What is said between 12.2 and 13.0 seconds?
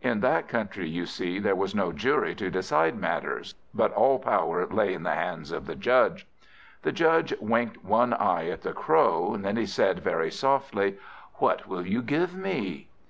me?